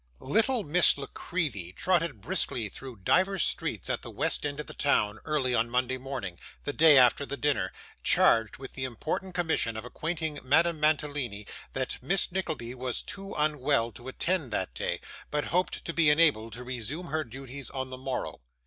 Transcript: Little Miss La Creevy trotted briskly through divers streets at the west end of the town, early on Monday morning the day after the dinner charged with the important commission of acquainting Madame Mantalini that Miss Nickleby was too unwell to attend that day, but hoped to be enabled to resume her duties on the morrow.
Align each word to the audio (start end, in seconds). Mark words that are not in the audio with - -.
Little 0.19 0.63
Miss 0.63 0.97
La 0.97 1.05
Creevy 1.05 1.71
trotted 1.73 2.21
briskly 2.21 2.69
through 2.69 2.95
divers 3.03 3.43
streets 3.43 3.87
at 3.87 4.01
the 4.01 4.09
west 4.09 4.47
end 4.47 4.59
of 4.59 4.65
the 4.65 4.73
town, 4.73 5.19
early 5.25 5.53
on 5.53 5.69
Monday 5.69 5.99
morning 5.99 6.39
the 6.63 6.73
day 6.73 6.97
after 6.97 7.23
the 7.23 7.37
dinner 7.37 7.71
charged 8.01 8.57
with 8.57 8.73
the 8.73 8.83
important 8.83 9.35
commission 9.35 9.77
of 9.77 9.85
acquainting 9.85 10.39
Madame 10.41 10.79
Mantalini 10.79 11.45
that 11.73 12.01
Miss 12.01 12.31
Nickleby 12.31 12.73
was 12.73 13.03
too 13.03 13.35
unwell 13.37 13.91
to 13.91 14.07
attend 14.07 14.49
that 14.51 14.73
day, 14.73 15.01
but 15.29 15.45
hoped 15.53 15.85
to 15.85 15.93
be 15.93 16.09
enabled 16.09 16.53
to 16.53 16.63
resume 16.63 17.09
her 17.09 17.23
duties 17.23 17.69
on 17.69 17.91
the 17.91 17.95
morrow. 17.99 18.41